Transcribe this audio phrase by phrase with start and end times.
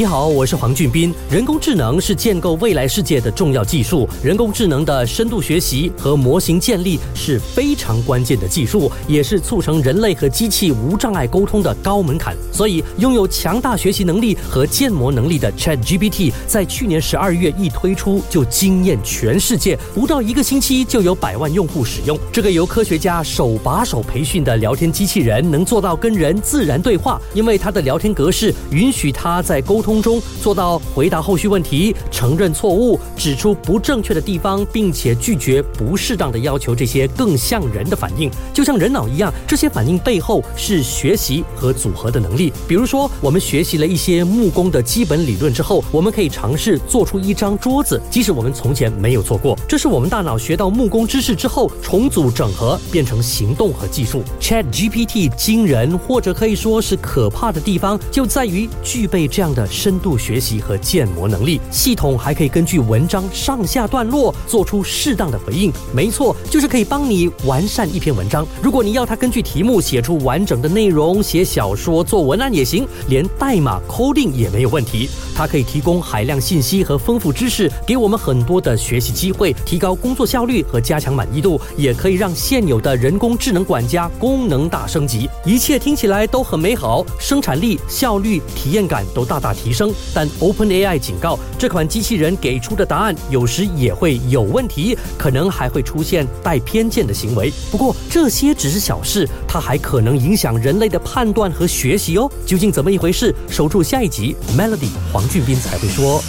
[0.00, 1.14] 你好，我是黄俊斌。
[1.30, 4.08] 人工智能是建构未来世界的重要技术。
[4.24, 12.34] 人工智能的深度学习和模型建立是非常关键的技术，也是促成人类和机器无障碍沟通的高门槛。
[12.50, 22.18] 所以，拥有强大学习能力和建模能力的 ChatGPT 在去年十二月一推出就惊艳全世界，不到一个星期就有百万用户使用。
[22.32, 29.89] 这个由科学家手把手培训的聊天机器人，能做到跟人自然对话，因为它的聊天格式允许它在沟通。
[29.90, 39.34] 空中做到回答后续问题、承认错误、指出不正确的地方，并且拒绝不适当的要求，这些更像人的反应，就像人脑一样。
[39.48, 42.52] 这些反应背后是学习和组合的能力。
[42.68, 49.58] 比如说，我们学习了一些木工的基本理论之后，我们可以尝试做出一张桌子，即使我们从前没有做过。
[49.66, 54.22] 这是我们大脑学到木工知识之后重组整合变成行动和技术。
[54.40, 59.66] Chat GPT 惊人或者可以说是可怕的地方，就在于具备这样的。
[59.80, 65.72] 深度学习和建模能力，系统还可以根据文章上下段落做出适当的回应。
[65.94, 68.46] 没错，就是可以帮你完善一篇文章。
[68.62, 75.08] 如果你要它根据题目写出完整的内容，写小说、做文案也行，连代码 coding 也没有问题。
[75.34, 85.26] 它可以提供海量信息和丰富知识，给我们很多的学习机会，提高工作效率和加强满意度，也可以让现有的人工智能管家功能大升级。
[85.46, 89.72] 一切听起来都很美好，生产力、效率、体验感都大大提。
[89.72, 97.52] 升，但 OpenAI 警告，这款机器人给出的答案有时也会有问题，可能还会出现带偏见的行为。
[97.70, 102.30] 不过这些只是小事，它还可能影响人类的判断和学习哦。
[102.44, 103.34] 究竟怎么一回事？
[103.48, 106.22] 守住下一集，Melody 黄俊斌才会说。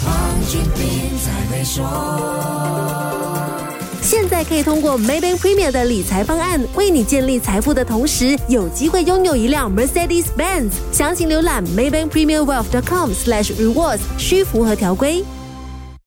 [0.46, 0.60] 现
[4.32, 10.70] 在可以通过 Maybank Premier 的理财方案，为你建立财富的同时，有机会拥有一辆 Mercedes Benz。
[10.90, 15.22] 详情浏览 Maybank Premier Wealth.com/rewards，需符合条规。